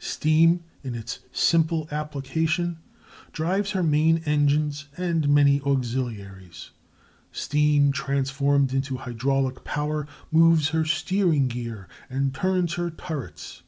Steam 0.00 0.64
in 0.82 0.96
its 0.96 1.20
simple 1.30 1.86
application 1.92 2.78
drives 3.30 3.70
her 3.70 3.84
main 3.84 4.18
engines 4.26 4.86
and 4.96 5.28
many 5.28 5.60
auxiliaries. 5.60 6.70
Steam 7.30 7.92
transformed 7.92 8.72
into 8.74 8.96
hydraulic 8.96 9.62
power 9.62 10.08
moves 10.32 10.70
her 10.70 10.84
steering 10.84 11.46
gear 11.46 11.86
and 12.10 12.34
turns 12.34 12.74
her 12.74 12.90
turrets. 12.90 13.62